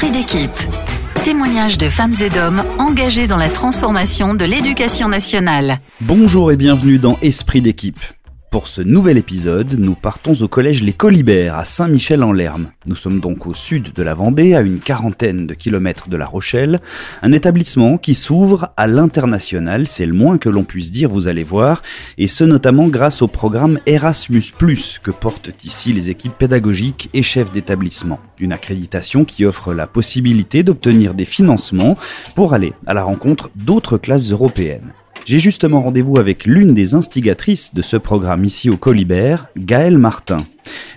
Esprit 0.00 0.18
d'équipe. 0.18 0.58
Témoignages 1.24 1.76
de 1.76 1.90
femmes 1.90 2.14
et 2.22 2.30
d'hommes 2.30 2.64
engagés 2.78 3.26
dans 3.26 3.36
la 3.36 3.50
transformation 3.50 4.32
de 4.32 4.46
l'éducation 4.46 5.08
nationale. 5.10 5.78
Bonjour 6.00 6.50
et 6.50 6.56
bienvenue 6.56 6.98
dans 6.98 7.18
Esprit 7.20 7.60
d'équipe. 7.60 8.00
Pour 8.50 8.66
ce 8.66 8.82
nouvel 8.82 9.16
épisode, 9.16 9.74
nous 9.78 9.94
partons 9.94 10.34
au 10.42 10.48
collège 10.48 10.82
Les 10.82 10.92
Colibert 10.92 11.54
à 11.54 11.64
Saint-Michel-en-Lerme. 11.64 12.72
Nous 12.86 12.96
sommes 12.96 13.20
donc 13.20 13.46
au 13.46 13.54
sud 13.54 13.92
de 13.92 14.02
la 14.02 14.12
Vendée, 14.12 14.56
à 14.56 14.60
une 14.60 14.80
quarantaine 14.80 15.46
de 15.46 15.54
kilomètres 15.54 16.08
de 16.08 16.16
La 16.16 16.26
Rochelle, 16.26 16.80
un 17.22 17.30
établissement 17.30 17.96
qui 17.96 18.16
s'ouvre 18.16 18.72
à 18.76 18.88
l'international, 18.88 19.86
c'est 19.86 20.04
le 20.04 20.14
moins 20.14 20.36
que 20.36 20.48
l'on 20.48 20.64
puisse 20.64 20.90
dire, 20.90 21.08
vous 21.08 21.28
allez 21.28 21.44
voir, 21.44 21.80
et 22.18 22.26
ce 22.26 22.42
notamment 22.42 22.88
grâce 22.88 23.22
au 23.22 23.28
programme 23.28 23.78
Erasmus+, 23.86 24.42
que 25.00 25.12
portent 25.12 25.52
ici 25.64 25.92
les 25.92 26.10
équipes 26.10 26.36
pédagogiques 26.36 27.08
et 27.14 27.22
chefs 27.22 27.52
d'établissement. 27.52 28.18
Une 28.40 28.52
accréditation 28.52 29.24
qui 29.24 29.44
offre 29.44 29.72
la 29.74 29.86
possibilité 29.86 30.64
d'obtenir 30.64 31.14
des 31.14 31.24
financements 31.24 31.96
pour 32.34 32.52
aller 32.52 32.72
à 32.84 32.94
la 32.94 33.04
rencontre 33.04 33.50
d'autres 33.54 33.96
classes 33.96 34.32
européennes. 34.32 34.92
J'ai 35.26 35.38
justement 35.38 35.80
rendez-vous 35.80 36.18
avec 36.18 36.44
l'une 36.44 36.74
des 36.74 36.94
instigatrices 36.94 37.74
de 37.74 37.82
ce 37.82 37.96
programme 37.96 38.44
ici 38.44 38.68
au 38.68 38.76
Colibert, 38.76 39.46
Gaëlle 39.56 39.98
Martin. 39.98 40.38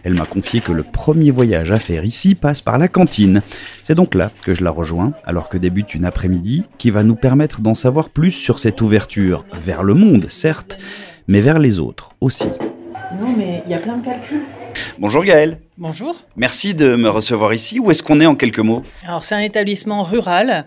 Elle 0.03 0.15
m'a 0.15 0.25
confié 0.25 0.59
que 0.59 0.71
le 0.71 0.83
premier 0.83 1.29
voyage 1.29 1.71
à 1.71 1.77
faire 1.77 2.03
ici 2.03 2.33
passe 2.33 2.61
par 2.61 2.77
la 2.77 2.87
cantine. 2.87 3.41
C'est 3.83 3.95
donc 3.95 4.15
là 4.15 4.31
que 4.43 4.55
je 4.55 4.63
la 4.63 4.71
rejoins, 4.71 5.13
alors 5.25 5.49
que 5.49 5.57
débute 5.57 5.93
une 5.93 6.05
après-midi 6.05 6.63
qui 6.77 6.89
va 6.89 7.03
nous 7.03 7.15
permettre 7.15 7.61
d'en 7.61 7.75
savoir 7.75 8.09
plus 8.09 8.31
sur 8.31 8.59
cette 8.59 8.81
ouverture 8.81 9.45
vers 9.53 9.83
le 9.83 9.93
monde, 9.93 10.25
certes, 10.29 10.77
mais 11.27 11.41
vers 11.41 11.59
les 11.59 11.79
autres 11.79 12.11
aussi. 12.19 12.49
Non, 13.19 13.35
mais 13.37 13.61
il 13.65 13.71
y 13.71 13.75
a 13.75 13.79
plein 13.79 13.97
de 13.97 14.05
calculs. 14.05 14.41
Bonjour 14.97 15.23
Gaëlle. 15.23 15.59
Bonjour. 15.77 16.15
Merci 16.35 16.73
de 16.73 16.95
me 16.95 17.09
recevoir 17.09 17.53
ici. 17.53 17.79
Où 17.79 17.91
est-ce 17.91 18.03
qu'on 18.03 18.19
est 18.19 18.25
en 18.25 18.35
quelques 18.35 18.59
mots? 18.59 18.83
Alors, 19.07 19.23
c'est 19.23 19.35
un 19.35 19.39
établissement 19.39 20.03
rural 20.03 20.65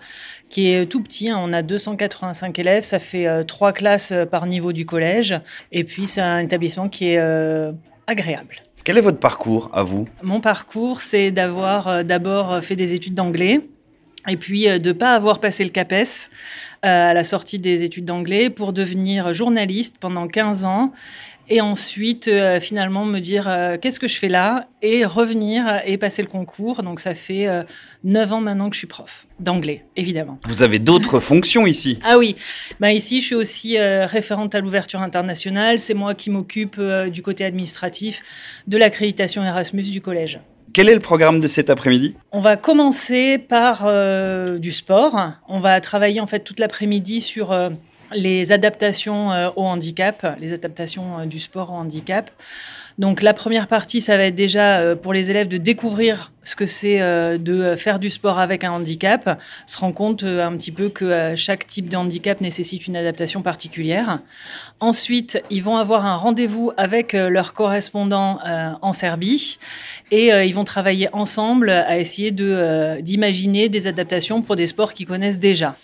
qui 0.49 0.71
est 0.73 0.87
tout 0.87 1.03
petit. 1.03 1.29
hein. 1.29 1.39
On 1.41 1.53
a 1.53 1.63
285 1.63 2.59
élèves. 2.59 2.85
Ça 2.85 2.99
fait 2.99 3.27
euh, 3.27 3.43
trois 3.43 3.73
classes 3.73 4.13
euh, 4.13 4.27
par 4.27 4.47
niveau 4.47 4.73
du 4.73 4.87
collège. 4.87 5.35
Et 5.73 5.85
puis, 5.85 6.07
c'est 6.07 6.21
un 6.21 6.39
établissement 6.39 6.89
qui 6.89 7.09
est 7.09 7.19
euh, 7.19 7.73
agréable. 8.07 8.57
Quel 8.85 8.99
est 8.99 9.03
votre 9.03 9.19
parcours 9.19 9.71
à 9.73 9.83
vous? 9.83 10.07
Mon 10.23 10.41
parcours, 10.41 11.01
c'est 11.01 11.33
d'avoir 11.33 12.05
d'abord 12.05 12.63
fait 12.63 12.77
des 12.77 12.95
études 12.95 13.15
d'anglais. 13.15 13.61
Et 14.29 14.37
puis 14.37 14.67
de 14.67 14.89
ne 14.89 14.93
pas 14.93 15.15
avoir 15.15 15.41
passé 15.41 15.63
le 15.65 15.71
CAPES 15.71 16.31
à 16.83 17.13
la 17.15 17.25
sortie 17.25 17.59
des 17.59 17.83
études 17.85 18.05
d'anglais 18.05 18.51
pour 18.51 18.73
devenir 18.73 19.33
journaliste 19.33 19.97
pendant 19.99 20.27
15 20.29 20.65
ans. 20.65 20.93
Et 21.49 21.61
ensuite, 21.61 22.27
euh, 22.27 22.61
finalement, 22.61 23.05
me 23.05 23.21
dire 23.21 23.47
euh, 23.49 23.77
qu'est-ce 23.81 24.01
que 24.01 24.09
je 24.09 24.19
fais 24.19 24.29
là 24.29 24.69
et 24.83 25.05
revenir 25.05 25.81
et 25.85 25.97
passer 25.97 26.23
le 26.23 26.29
concours. 26.29 26.83
Donc, 26.83 26.99
ça 26.99 27.15
fait 27.15 27.47
euh, 27.47 27.63
9 28.03 28.33
ans 28.33 28.41
maintenant 28.41 28.69
que 28.69 28.75
je 28.75 28.81
suis 28.81 28.87
prof 28.89 29.27
d'anglais, 29.39 29.85
évidemment. 29.95 30.41
Vous 30.45 30.63
avez 30.63 30.81
d'autres 30.81 31.21
fonctions 31.27 31.67
ici? 31.67 32.01
Ah 32.03 32.19
oui, 32.19 32.35
bah 32.81 32.93
ici 32.93 33.21
je 33.21 33.27
suis 33.27 33.35
aussi 33.35 33.79
euh, 33.79 34.07
référente 34.07 34.55
à 34.55 34.61
l'ouverture 34.61 35.01
internationale. 35.01 35.79
C'est 35.79 35.95
moi 35.95 36.15
qui 36.15 36.31
m'occupe 36.31 36.81
du 36.81 37.23
côté 37.23 37.45
administratif 37.45 38.23
de 38.67 38.77
l'accréditation 38.77 39.45
Erasmus 39.45 39.83
du 39.83 40.01
collège. 40.01 40.41
Quel 40.77 40.91
est 40.91 40.95
le 40.95 41.01
programme 41.01 41.41
de 41.41 41.47
cet 41.47 41.71
après-midi? 41.71 42.17
On 42.33 42.43
va 42.43 42.57
commencer 42.57 43.39
par 43.39 43.85
euh, 43.87 44.59
du 44.59 44.73
sport. 44.73 45.19
On 45.49 45.59
va 45.59 45.81
travailler 45.81 46.21
en 46.21 46.27
fait 46.27 46.41
toute 46.41 46.61
l'après-midi 46.61 47.23
sur 47.23 47.51
euh, 47.51 47.71
les 48.15 48.53
adaptations 48.53 49.33
euh, 49.33 49.51
au 49.57 49.65
handicap, 49.65 50.37
les 50.41 50.53
adaptations 50.53 51.19
euh, 51.19 51.25
du 51.27 51.41
sport 51.41 51.71
au 51.73 51.75
handicap. 51.75 52.31
Donc 52.99 53.23
la 53.23 53.35
première 53.35 53.67
partie, 53.67 54.01
ça 54.01 54.17
va 54.17 54.25
être 54.25 54.35
déjà 54.35 54.79
euh, 54.79 54.97
pour 54.97 55.13
les 55.13 55.31
élèves 55.31 55.49
de 55.49 55.59
découvrir 55.59 56.33
ce 56.43 56.57
que 56.57 56.65
c'est 56.65 57.01
de 57.01 57.75
faire 57.75 57.99
du 57.99 58.09
sport 58.09 58.39
avec 58.39 58.63
un 58.63 58.71
handicap, 58.71 59.43
se 59.67 59.77
rendre 59.79 59.95
compte 59.95 60.23
un 60.23 60.57
petit 60.57 60.71
peu 60.71 60.89
que 60.89 61.35
chaque 61.35 61.67
type 61.67 61.89
de 61.89 61.97
handicap 61.97 62.41
nécessite 62.41 62.87
une 62.87 62.97
adaptation 62.97 63.43
particulière. 63.43 64.21
Ensuite, 64.79 65.43
ils 65.51 65.61
vont 65.65 65.77
avoir 65.77 66.07
un 66.07 66.15
rendez-vous 66.15 66.71
avec 66.77 67.15
leur 67.15 67.53
correspondant 67.53 68.39
en 68.81 68.93
Serbie 68.93 69.59
et 70.13 70.29
ils 70.29 70.55
vont 70.55 70.63
travailler 70.63 71.09
ensemble 71.13 71.69
à 71.69 71.99
essayer 71.99 72.31
d'imaginer 72.31 73.69
des 73.69 73.89
adaptations 73.89 74.41
pour 74.41 74.55
des 74.55 74.69
sports 74.69 74.95
qu'ils 74.95 75.07
connaissent 75.07 75.41
déjà. 75.41 75.75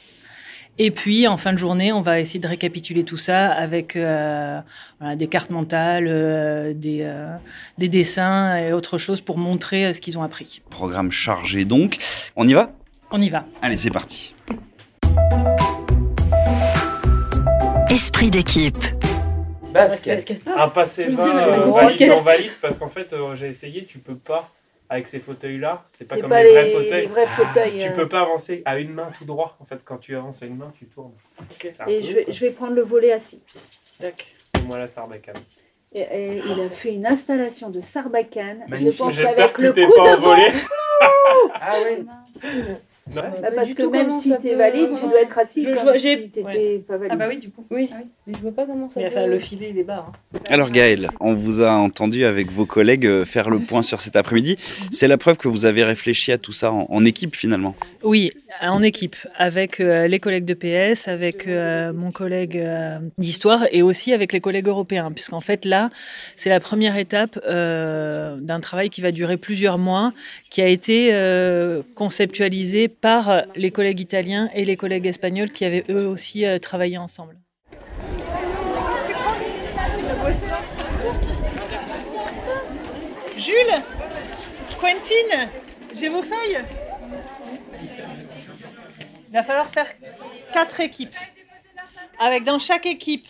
Et 0.79 0.91
puis, 0.91 1.29
en 1.29 1.37
fin 1.37 1.53
de 1.53 1.59
journée, 1.59 1.93
on 1.93 2.01
va 2.01 2.19
essayer 2.19 2.41
de 2.41 2.49
récapituler 2.49 3.05
tout 3.05 3.19
ça 3.19 3.53
avec 3.53 3.95
euh, 3.95 4.59
voilà, 4.99 5.17
des 5.17 5.27
cartes 5.27 5.51
mentales, 5.51 6.07
euh, 6.09 6.73
des, 6.75 7.01
euh, 7.03 7.35
des 7.79 7.89
dessins 7.89 8.57
et 8.57 8.73
autre 8.73 8.97
chose 8.99 9.21
pour 9.21 9.37
montrer 9.39 9.87
euh, 9.87 9.93
ce 9.93 10.01
qu'ils 10.01 10.17
ont 10.19 10.23
appris. 10.23 10.63
Programme 10.71 11.13
chargé 11.13 11.65
donc. 11.67 11.99
On 12.37 12.49
y 12.49 12.55
va? 12.55 12.73
On 13.11 13.21
y 13.21 13.29
va. 13.29 13.45
Allez, 13.61 13.77
c'est 13.77 13.91
parti. 13.91 14.35
Esprit 17.91 18.31
d'équipe. 18.31 18.79
Basket. 19.75 20.41
Un 20.57 20.69
passé 20.69 21.07
Je 21.11 21.17
bas 21.17 21.25
dirais, 21.25 21.45
euh, 21.45 21.67
ouais. 21.67 21.73
valide 21.73 21.89
Basket. 21.99 22.13
en 22.13 22.23
valide 22.23 22.51
parce 22.61 22.79
qu'en 22.79 22.89
fait 22.89 23.13
euh, 23.13 23.35
j'ai 23.35 23.49
essayé, 23.49 23.85
tu 23.85 23.99
peux 23.99 24.17
pas 24.17 24.51
avec 24.93 25.07
ces 25.07 25.21
fauteuils 25.21 25.57
là, 25.59 25.87
c'est 25.91 26.07
pas 26.07 26.19
comme 26.19 26.29
pas 26.29 26.43
les, 26.43 26.51
vrais 26.51 26.65
les 26.65 26.73
fauteuils. 26.73 27.07
vrais 27.07 27.27
fauteuils. 27.27 27.79
Tu 27.79 27.89
euh. 27.89 27.93
peux 27.93 28.09
pas 28.09 28.21
avancer 28.21 28.61
à 28.67 28.79
une 28.79 28.93
main 28.93 29.11
tout 29.17 29.25
droit. 29.25 29.57
En 29.59 29.65
fait, 29.65 29.79
quand 29.83 29.97
tu 29.97 30.15
avances 30.15 30.43
à 30.43 30.47
une 30.47 30.59
main, 30.59 30.71
tu 30.79 30.85
tournes. 30.85 31.15
Et 31.89 32.03
je 32.03 32.13
vais, 32.13 32.27
je 32.29 32.47
prendre 32.49 32.75
le 32.75 32.83
volet 32.83 33.11
assis. 33.11 33.43
Tac. 33.99 34.27
Et 34.59 34.67
moi 34.67 34.77
la 34.77 34.87
sarbacane. 34.87 35.35
Et, 35.95 36.01
et 36.01 36.43
il 36.45 36.61
a 36.61 36.69
fait 36.69 36.93
une 36.93 37.07
installation 37.07 37.71
de 37.71 37.81
sarbacane. 37.81 38.65
Je 38.67 38.71
Magnifique. 38.71 38.99
pense 38.99 39.15
J'espère 39.15 39.55
qu'avec 39.55 39.75
que 39.75 39.81
le 39.81 39.87
coup 39.87 39.93
pas 39.97 40.11
de 40.11 40.17
envolé. 40.19 40.47
Ah 41.55 41.77
oui. 41.85 42.07
Non. 43.15 43.23
Bah, 43.43 43.49
parce 43.55 43.75
que 43.75 43.83
même 43.83 44.11
si 44.13 44.33
tu 44.41 44.47
es 44.49 44.55
valide, 44.55 44.91
tu 44.95 45.03
dois 45.09 45.21
être 45.23 45.37
assis 45.39 45.65
Je 45.65 45.71
comme 45.75 45.83
vois- 45.83 45.95
si 45.95 46.01
j'ai- 46.01 46.31
tu 46.31 46.41
ouais. 46.41 46.53
n'étais 46.55 46.79
pas 46.87 46.97
valide. 46.97 47.11
Ah 47.13 47.17
bah 47.17 47.27
oui, 47.29 47.39
du 47.39 47.51
coup. 47.51 47.65
Oui. 47.71 47.91
Mais 48.29 48.35
je 48.35 48.39
vois 48.41 48.53
pas 48.53 48.65
comment 48.65 48.89
ça 48.89 48.95
Mais 49.01 49.11
peut- 49.11 49.17
enfin, 49.17 49.27
le 49.27 49.39
filet, 49.41 49.71
il 49.71 49.79
est 49.79 49.83
bas. 49.83 50.07
hein. 50.09 50.39
Alors 50.49 50.71
Gaël, 50.71 51.11
on 51.19 51.35
vous 51.35 51.63
a 51.63 51.71
entendu 51.73 52.25
avec 52.25 52.53
vos 52.53 52.65
collègues 52.65 53.07
euh, 53.07 53.25
faire 53.25 53.51
le 53.51 53.59
point 53.59 53.83
sur 53.83 54.01
cet 54.01 54.15
après-midi. 54.15 54.57
C'est 54.93 55.09
la 55.09 55.19
preuve 55.19 55.37
que 55.37 55.49
vous 55.49 55.65
avez 55.65 55.83
réfléchi 55.83 56.31
à 56.31 56.39
tout 56.39 56.53
ça 56.53 56.71
en, 56.71 56.87
en 56.89 57.05
équipe 57.05 57.35
finalement. 57.35 57.75
Oui, 58.05 58.33
en 58.61 58.83
équipe, 58.83 59.17
avec 59.37 59.81
euh, 59.81 60.07
les 60.07 60.21
collègues 60.21 60.45
de 60.45 60.55
PS, 60.55 61.09
avec 61.09 61.49
euh, 61.49 61.93
mon 61.93 62.13
collègue 62.13 62.57
euh, 62.59 62.99
d'histoire 63.19 63.65
et 63.73 63.83
aussi 63.83 64.13
avec 64.13 64.33
les 64.33 64.41
collègues 64.41 64.69
européens, 64.69 65.11
puisqu'en 65.11 65.41
fait 65.41 65.65
là, 65.65 65.91
c'est 66.37 66.51
la 66.51 66.61
première 66.61 66.97
étape 66.97 67.41
euh, 67.49 68.37
d'un 68.37 68.61
travail 68.61 68.91
qui 68.91 69.01
va 69.01 69.11
durer 69.11 69.37
plusieurs 69.39 69.79
mois, 69.79 70.13
qui 70.51 70.63
a 70.63 70.69
été 70.69 71.09
euh, 71.13 71.83
conceptualisé 71.97 72.91
par 73.01 73.45
les 73.55 73.71
collègues 73.71 74.01
italiens 74.01 74.51
et 74.55 74.65
les 74.65 74.77
collègues 74.77 75.07
espagnols 75.07 75.51
qui 75.51 75.65
avaient 75.65 75.85
eux 75.89 76.07
aussi 76.07 76.45
euh, 76.45 76.59
travaillé 76.59 76.99
ensemble. 76.99 77.39
Jules 83.37 83.83
Quentin 84.79 85.49
J'ai 85.95 86.09
vos 86.09 86.23
feuilles 86.23 86.59
Il 89.29 89.33
va 89.33 89.43
falloir 89.43 89.69
faire 89.69 89.87
quatre 90.53 90.81
équipes. 90.81 91.17
Avec 92.21 92.45
dans 92.45 92.59
chaque 92.59 92.87
équipe 92.87 93.27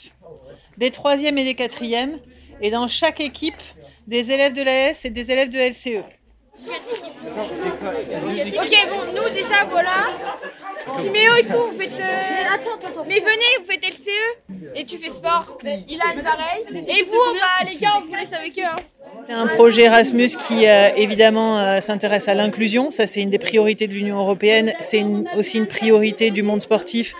des 0.77 0.91
troisièmes 0.91 1.39
et 1.39 1.45
des 1.45 1.55
quatrièmes. 1.55 2.19
Et 2.61 2.71
dans 2.71 2.89
chaque 2.89 3.21
équipe 3.21 3.63
des 4.07 4.31
élèves 4.31 4.53
de 4.53 4.63
l'AS 4.63 5.05
et 5.05 5.11
des 5.11 5.31
élèves 5.31 5.49
de. 5.49 5.59
LCE. 5.59 6.05
Ok, 7.37 8.77
bon, 8.91 9.13
nous 9.15 9.29
déjà, 9.31 9.65
voilà. 9.71 10.07
Timéo 10.97 11.35
et 11.37 11.47
tout, 11.47 11.69
vous 11.73 11.79
faites. 11.81 11.93
euh, 12.01 12.55
Attends, 12.55 12.75
attends, 12.75 12.89
attends. 12.89 13.05
Mais 13.07 13.21
venez, 13.21 13.59
vous 13.61 13.65
faites 13.65 13.85
LCE 13.85 14.75
et 14.75 14.85
tu 14.85 14.99
fais 14.99 15.11
sport. 15.11 15.59
Ilan, 15.65 16.23
pareil. 16.23 16.65
Et 16.89 17.03
vous, 17.05 17.13
bah, 17.41 17.65
les 17.69 17.77
gars, 17.77 17.93
on 17.99 18.01
vous 18.07 18.15
laisse 18.15 18.33
avec 18.33 18.59
eux. 18.59 18.63
Hein. 18.65 18.77
C'est 19.27 19.33
un 19.33 19.47
projet 19.47 19.83
Erasmus 19.83 20.29
qui 20.29 20.67
euh, 20.67 20.91
évidemment 20.97 21.59
euh, 21.59 21.81
s'intéresse 21.81 22.29
à 22.29 22.35
l'inclusion. 22.35 22.91
Ça, 22.91 23.07
c'est 23.07 23.23
une 23.23 23.31
des 23.31 23.39
priorités 23.39 23.87
de 23.87 23.95
l'Union 23.95 24.19
européenne. 24.19 24.73
C'est 24.81 25.05
aussi 25.37 25.59
une 25.59 25.67
priorité 25.67 26.31
du 26.31 26.43
monde 26.43 26.61
sportif 26.61 27.15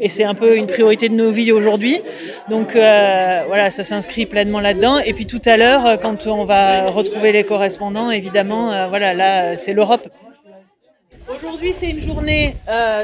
et 0.00 0.08
c'est 0.08 0.24
un 0.24 0.34
peu 0.34 0.56
une 0.56 0.66
priorité 0.66 1.08
de 1.08 1.14
nos 1.14 1.30
vies 1.30 1.50
aujourd'hui. 1.52 2.00
Donc 2.48 2.76
euh, 2.76 3.42
voilà, 3.48 3.70
ça 3.70 3.82
s'inscrit 3.82 4.26
pleinement 4.26 4.60
là-dedans. 4.60 4.98
Et 5.00 5.12
puis 5.14 5.26
tout 5.26 5.42
à 5.44 5.56
l'heure, 5.56 5.98
quand 6.00 6.26
on 6.26 6.44
va 6.44 6.90
retrouver 6.90 7.32
les 7.32 7.44
correspondants, 7.44 8.10
évidemment, 8.10 8.88
voilà, 8.88 9.12
là, 9.14 9.58
c'est 9.58 9.72
l'Europe. 9.72 10.08
Aujourd'hui, 11.34 11.74
c'est 11.78 11.90
une 11.90 12.00
journée 12.00 12.56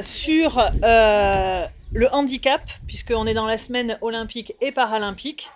sur 0.03 0.63
le 0.83 2.09
handicap, 2.13 2.63
puisqu'on 2.87 3.27
est 3.27 3.35
dans 3.35 3.47
la 3.47 3.59
semaine 3.59 3.99
olympique 4.01 4.55
et 4.61 4.73
paralympique. 4.73 5.51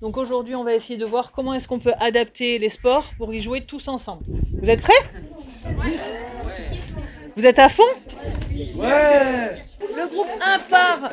Donc 0.00 0.16
aujourd'hui, 0.16 0.54
on 0.54 0.64
va 0.64 0.74
essayer 0.74 0.98
de 0.98 1.04
voir 1.04 1.30
comment 1.30 1.52
est-ce 1.52 1.68
qu'on 1.68 1.78
peut 1.78 1.92
adapter 2.00 2.58
les 2.58 2.70
sports 2.70 3.12
pour 3.18 3.34
y 3.34 3.40
jouer 3.40 3.60
tous 3.60 3.86
ensemble. 3.86 4.24
Vous 4.62 4.70
êtes 4.70 4.80
prêts? 4.80 4.94
Vous 7.36 7.46
êtes 7.46 7.58
à 7.58 7.68
fond? 7.68 7.82
Le 9.96 10.06
groupe 10.06 10.28
1 10.40 10.58
part 10.70 11.10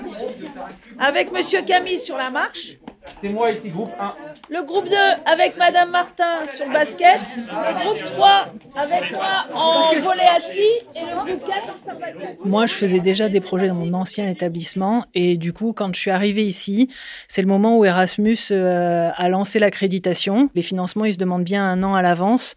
avec 1.00 1.31
Monsieur 1.31 1.62
Camille 1.62 2.00
sur 2.00 2.18
la 2.18 2.29
marche. 2.29 2.77
C'est 3.21 3.29
moi 3.29 3.51
ici, 3.51 3.69
groupe 3.69 3.91
1. 4.00 4.15
Le 4.50 4.63
groupe 4.63 4.89
2 4.89 4.95
avec 5.25 5.57
Madame 5.57 5.91
Martin 5.91 6.45
sur 6.45 6.69
basket. 6.69 7.19
Le 7.38 7.83
groupe 7.83 8.03
3 8.03 8.47
avec 8.75 9.12
moi 9.12 9.45
en 9.53 10.00
volet 10.00 10.27
assis. 10.35 10.59
Et 10.95 11.01
le 11.01 11.15
groupe 11.15 11.47
4 11.47 11.95
en. 11.95 12.47
Moi, 12.47 12.65
je 12.65 12.74
faisais 12.74 13.00
déjà 13.00 13.29
des 13.29 13.39
projets 13.39 13.68
dans 13.68 13.75
mon 13.75 13.94
ancien 13.94 14.27
établissement 14.27 15.06
et 15.13 15.38
du 15.38 15.53
coup, 15.53 15.73
quand 15.73 15.94
je 15.95 16.00
suis 16.00 16.12
arrivée 16.12 16.44
ici, 16.44 16.89
c'est 17.27 17.41
le 17.41 17.47
moment 17.47 17.77
où 17.77 17.85
Erasmus 17.85 18.38
euh, 18.51 19.09
a 19.15 19.30
lancé 19.30 19.59
l'accréditation. 19.59 20.50
Les 20.53 20.62
financements, 20.62 21.06
ils 21.06 21.13
se 21.13 21.19
demandent 21.19 21.44
bien 21.44 21.63
un 21.63 21.83
an 21.83 21.95
à 21.95 22.01
l'avance. 22.01 22.56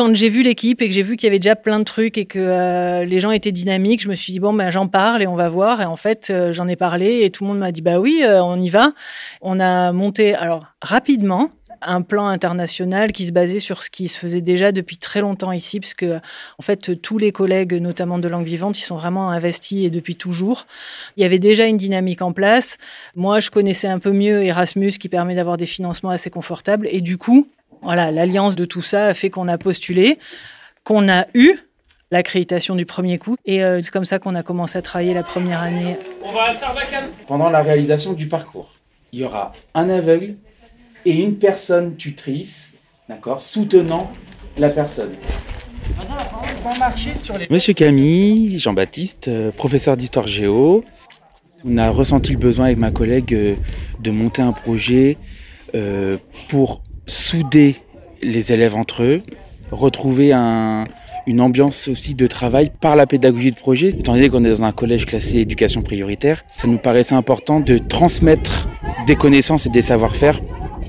Quand 0.00 0.14
j'ai 0.14 0.30
vu 0.30 0.42
l'équipe 0.42 0.80
et 0.80 0.88
que 0.88 0.94
j'ai 0.94 1.02
vu 1.02 1.18
qu'il 1.18 1.26
y 1.26 1.28
avait 1.28 1.38
déjà 1.38 1.56
plein 1.56 1.78
de 1.78 1.84
trucs 1.84 2.16
et 2.16 2.24
que 2.24 2.38
euh, 2.38 3.04
les 3.04 3.20
gens 3.20 3.32
étaient 3.32 3.52
dynamiques, 3.52 4.00
je 4.00 4.08
me 4.08 4.14
suis 4.14 4.32
dit 4.32 4.40
bon 4.40 4.54
ben 4.54 4.70
j'en 4.70 4.88
parle 4.88 5.20
et 5.20 5.26
on 5.26 5.36
va 5.36 5.50
voir. 5.50 5.82
Et 5.82 5.84
en 5.84 5.96
fait, 5.96 6.28
euh, 6.30 6.54
j'en 6.54 6.68
ai 6.68 6.76
parlé 6.76 7.20
et 7.24 7.30
tout 7.30 7.44
le 7.44 7.48
monde 7.48 7.58
m'a 7.58 7.70
dit 7.70 7.82
bah 7.82 8.00
oui, 8.00 8.22
euh, 8.24 8.42
on 8.42 8.58
y 8.62 8.70
va. 8.70 8.94
On 9.42 9.60
a 9.60 9.92
monté 9.92 10.34
alors 10.34 10.64
rapidement 10.80 11.50
un 11.82 12.00
plan 12.00 12.28
international 12.28 13.12
qui 13.12 13.26
se 13.26 13.32
basait 13.32 13.58
sur 13.58 13.82
ce 13.82 13.90
qui 13.90 14.08
se 14.08 14.18
faisait 14.18 14.40
déjà 14.40 14.72
depuis 14.72 14.96
très 14.96 15.20
longtemps 15.20 15.52
ici, 15.52 15.80
parce 15.80 15.92
que 15.92 16.16
en 16.58 16.62
fait 16.62 16.98
tous 17.02 17.18
les 17.18 17.30
collègues, 17.30 17.74
notamment 17.74 18.18
de 18.18 18.26
langue 18.26 18.46
vivante, 18.46 18.78
ils 18.78 18.84
sont 18.84 18.96
vraiment 18.96 19.28
investis 19.28 19.84
et 19.84 19.90
depuis 19.90 20.16
toujours. 20.16 20.66
Il 21.18 21.22
y 21.22 21.26
avait 21.26 21.38
déjà 21.38 21.66
une 21.66 21.76
dynamique 21.76 22.22
en 22.22 22.32
place. 22.32 22.78
Moi, 23.16 23.40
je 23.40 23.50
connaissais 23.50 23.88
un 23.88 23.98
peu 23.98 24.12
mieux 24.12 24.44
Erasmus, 24.44 24.92
qui 24.92 25.10
permet 25.10 25.34
d'avoir 25.34 25.58
des 25.58 25.66
financements 25.66 26.08
assez 26.08 26.30
confortables, 26.30 26.88
et 26.90 27.02
du 27.02 27.18
coup, 27.18 27.46
voilà, 27.82 28.10
l'alliance 28.10 28.56
de 28.56 28.64
tout 28.64 28.82
ça 28.82 29.06
a 29.06 29.14
fait 29.14 29.30
qu'on 29.30 29.48
a 29.48 29.58
postulé, 29.58 30.18
qu'on 30.84 31.08
a 31.08 31.26
eu 31.34 31.54
l'accréditation 32.10 32.74
du 32.74 32.86
premier 32.86 33.18
coup, 33.18 33.36
et 33.44 33.62
euh, 33.62 33.80
c'est 33.82 33.90
comme 33.90 34.04
ça 34.04 34.18
qu'on 34.18 34.34
a 34.34 34.42
commencé 34.42 34.78
à 34.78 34.82
travailler 34.82 35.14
la 35.14 35.22
première 35.22 35.60
année. 35.60 35.96
On 36.22 36.32
va 36.32 36.44
à 36.44 36.54
Sarbacane. 36.54 37.10
Pendant 37.26 37.50
la 37.50 37.62
réalisation 37.62 38.12
du 38.12 38.26
parcours, 38.26 38.74
il 39.12 39.20
y 39.20 39.24
aura 39.24 39.52
un 39.74 39.88
aveugle 39.88 40.34
et 41.04 41.22
une 41.22 41.36
personne 41.36 41.96
tutrice, 41.96 42.74
d'accord, 43.08 43.40
soutenant 43.40 44.10
la 44.58 44.70
personne. 44.70 45.12
Monsieur 47.48 47.74
Camille, 47.74 48.58
Jean-Baptiste, 48.58 49.28
euh, 49.28 49.50
professeur 49.50 49.96
d'histoire 49.96 50.28
géo, 50.28 50.84
on 51.64 51.78
a 51.78 51.90
ressenti 51.90 52.32
le 52.32 52.38
besoin 52.38 52.66
avec 52.66 52.78
ma 52.78 52.90
collègue 52.90 53.34
euh, 53.34 53.54
de 54.00 54.10
monter 54.10 54.42
un 54.42 54.52
projet 54.52 55.16
pour 56.48 56.82
souder 57.10 57.76
les 58.22 58.52
élèves 58.52 58.76
entre 58.76 59.02
eux, 59.02 59.22
retrouver 59.72 60.32
un- 60.32 60.84
une 61.26 61.40
ambiance 61.40 61.88
aussi 61.88 62.14
de 62.14 62.26
travail 62.26 62.70
par 62.80 62.94
la 62.96 63.06
pédagogie 63.06 63.50
de 63.50 63.56
projet. 63.56 63.88
Étant 63.88 64.14
donné 64.14 64.28
qu'on 64.28 64.44
est 64.44 64.50
dans 64.50 64.62
un 64.64 64.72
collège 64.72 65.06
classé 65.06 65.38
éducation 65.38 65.82
prioritaire, 65.82 66.44
ça 66.48 66.68
nous 66.68 66.78
paraissait 66.78 67.14
important 67.14 67.60
de 67.60 67.78
transmettre 67.78 68.68
des 69.06 69.16
connaissances 69.16 69.66
et 69.66 69.70
des 69.70 69.82
savoir-faire 69.82 70.40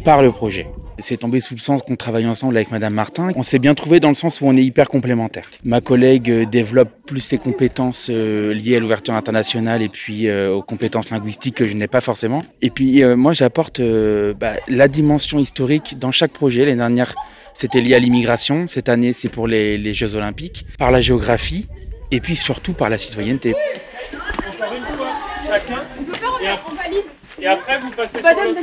par 0.04 0.22
le 0.22 0.32
projet. 0.32 0.68
C'est 1.02 1.18
tombé 1.18 1.40
sous 1.40 1.56
le 1.56 1.60
sens 1.60 1.82
qu'on 1.82 1.96
travaille 1.96 2.28
ensemble 2.28 2.56
avec 2.56 2.72
Madame 2.72 2.94
Martin. 2.94 3.30
On 3.36 3.44
s'est 3.44 3.60
bien 3.60 3.74
trouvé 3.74 4.00
dans 4.00 4.08
le 4.08 4.14
sens 4.14 4.40
où 4.40 4.46
on 4.46 4.56
est 4.56 4.64
hyper 4.64 4.88
complémentaires. 4.88 5.50
Ma 5.64 5.82
collègue 5.82 6.30
euh, 6.30 6.46
développe 6.46 6.90
plus 7.06 7.20
ses 7.20 7.38
compétences 7.38 8.10
euh, 8.10 8.54
liées 8.54 8.78
à 8.78 8.80
l'ouverture 8.80 9.16
internationale 9.16 9.82
et 9.82 9.90
puis 9.90 10.28
euh, 10.28 10.54
aux 10.54 10.62
compétences 10.62 11.10
linguistiques 11.10 11.56
que 11.56 11.68
je 11.68 11.74
n'ai 11.74 11.88
pas 11.88 12.02
forcément. 12.02 12.44
Et 12.62 12.70
puis 12.70 13.04
euh, 13.04 13.16
moi 13.16 13.34
j'apporte 13.34 13.80
euh, 13.80 14.34
bah, 14.34 14.54
la 14.68 14.88
dimension 14.88 15.40
historique 15.40 15.98
dans 16.00 16.12
chaque 16.12 16.32
projet. 16.32 16.66
L'année 16.66 16.78
dernière 16.78 17.16
c'était 17.54 17.82
lié 17.82 17.96
à 17.96 18.00
l'immigration. 18.00 18.68
Cette 18.68 18.88
année 18.88 19.14
c'est 19.14 19.30
pour 19.30 19.48
les, 19.48 19.78
les 19.78 19.94
Jeux 19.94 20.16
Olympiques. 20.16 20.66
Par 20.78 20.92
la 20.92 21.02
géographie 21.02 21.68
et 22.12 22.20
puis 22.20 22.36
surtout 22.36 22.74
par 22.74 22.90
la 22.90 22.98
citoyenneté. 22.98 23.54
Encore 23.54 24.74
une 24.76 24.98
fois, 24.98 25.08
chacun. 25.48 25.82
Tu 25.98 26.04
peux 26.04 26.12
pas 26.12 26.38
regarder, 26.38 26.62
on 26.70 26.76
valide. 26.76 27.06
Et 27.42 27.48
après, 27.48 27.80
vous 27.80 27.90
passez 27.90 28.22
Madame. 28.22 28.56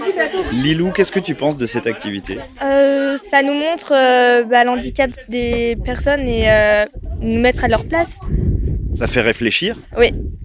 Lilou, 0.53 0.93
qu'est-ce 0.93 1.11
que 1.11 1.19
tu 1.19 1.35
penses 1.35 1.57
de 1.57 1.67
cette 1.67 1.89
activité? 1.89 2.39
Euh, 2.63 3.17
ça 3.19 3.43
nous 3.43 3.55
montre 3.55 3.93
euh, 3.93 4.45
bah, 4.45 4.63
l'handicap 4.63 5.11
des 5.29 5.77
personnes 5.85 6.29
et 6.29 6.49
euh, 6.49 6.85
nous 7.21 7.41
mettre 7.41 7.65
à 7.65 7.69
leur 7.69 7.85
place. 7.85 8.19
Ça 8.95 9.09
fait 9.09 9.21
réfléchir? 9.21 9.77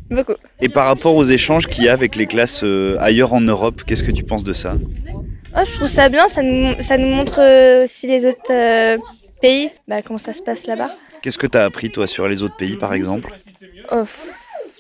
Beaucoup. 0.10 0.34
Et 0.62 0.70
par 0.70 0.88
rapport 0.88 1.16
aux 1.16 1.24
échanges 1.24 1.68
qu'il 1.68 1.84
y 1.84 1.90
a 1.90 1.94
avec 1.94 2.16
les 2.16 2.26
classes 2.26 2.64
euh, 2.64 2.98
ailleurs 3.00 3.34
en 3.34 3.42
Europe, 3.42 3.84
qu'est-ce 3.86 4.04
que 4.04 4.12
tu 4.12 4.24
penses 4.24 4.44
de 4.44 4.54
ça? 4.54 4.76
Oh, 5.56 5.62
je 5.64 5.72
trouve 5.74 5.88
ça 5.88 6.10
bien, 6.10 6.28
ça 6.28 6.42
nous, 6.42 6.74
ça 6.82 6.98
nous 6.98 7.08
montre 7.08 7.40
euh, 7.40 7.84
aussi 7.84 8.08
les 8.08 8.26
autres 8.26 8.52
euh, 8.52 8.98
pays, 9.42 9.70
bah, 9.88 10.02
comment 10.02 10.18
ça 10.18 10.34
se 10.34 10.42
passe 10.42 10.66
là-bas. 10.66 10.90
Qu'est-ce 11.22 11.38
que 11.38 11.48
tu 11.48 11.58
as 11.58 11.66
appris 11.66 11.92
toi 11.92 12.08
sur 12.08 12.28
les 12.28 12.42
autres 12.42 12.58
pays 12.58 12.76
par 12.76 12.94
exemple? 12.96 13.32
Oh, 13.92 14.04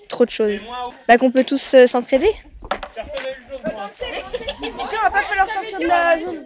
trop 0.09 0.25
de 0.25 0.31
choses. 0.31 0.59
Bah, 1.07 1.17
qu'on 1.17 1.29
peut 1.31 1.43
tous 1.43 1.75
euh, 1.75 1.85
on 3.65 5.03
va 5.03 5.09
pas 5.11 5.21
falloir 5.23 5.49
sortir 5.49 5.79
de 5.79 5.85
la 5.85 6.17
zone. 6.19 6.43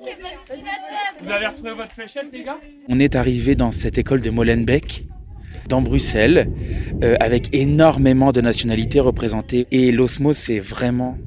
Vous 1.21 1.31
avez 1.31 1.47
retrouvé 1.47 1.73
votre 1.73 1.93
fléchette, 1.93 2.27
les 2.31 2.43
gars? 2.43 2.57
On 2.87 2.99
est 2.99 3.15
arrivé 3.15 3.55
dans 3.55 3.71
cette 3.71 3.97
école 3.97 4.21
de 4.21 4.29
Molenbeek, 4.29 5.07
dans 5.67 5.81
Bruxelles, 5.81 6.49
euh, 7.03 7.15
avec 7.19 7.53
énormément 7.53 8.31
de 8.31 8.41
nationalités 8.41 8.99
représentées. 8.99 9.67
Et 9.71 9.91
l'osmose 9.91 10.37
s'est 10.37 10.59
vraiment 10.59 11.17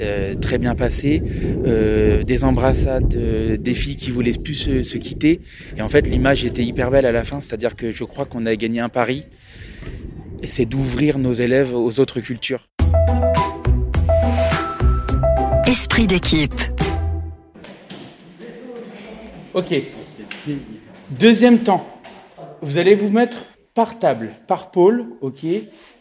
euh, 0.00 0.34
très 0.34 0.58
bien 0.58 0.74
passé. 0.74 1.22
Euh, 1.66 2.22
des 2.22 2.44
embrassades, 2.44 3.14
euh, 3.14 3.56
des 3.56 3.74
filles 3.74 3.96
qui 3.96 4.10
voulaient 4.10 4.32
plus 4.32 4.54
se, 4.54 4.82
se 4.82 4.98
quitter. 4.98 5.40
Et 5.76 5.82
en 5.82 5.88
fait, 5.88 6.02
l'image 6.02 6.44
était 6.44 6.64
hyper 6.64 6.90
belle 6.90 7.06
à 7.06 7.12
la 7.12 7.24
fin, 7.24 7.40
c'est-à-dire 7.40 7.76
que 7.76 7.92
je 7.92 8.04
crois 8.04 8.24
qu'on 8.24 8.46
a 8.46 8.56
gagné 8.56 8.80
un 8.80 8.88
pari. 8.88 9.24
Et 10.42 10.46
c'est 10.46 10.64
d'ouvrir 10.64 11.18
nos 11.18 11.34
élèves 11.34 11.74
aux 11.74 12.00
autres 12.00 12.20
cultures. 12.20 12.68
Esprit 15.70 16.08
d'équipe. 16.08 16.52
Ok. 19.54 19.72
Deuxième 21.10 21.60
temps, 21.60 21.86
vous 22.60 22.76
allez 22.76 22.96
vous 22.96 23.08
mettre 23.08 23.36
par 23.72 24.00
table, 24.00 24.32
par 24.48 24.72
pôle, 24.72 25.04
ok, 25.20 25.46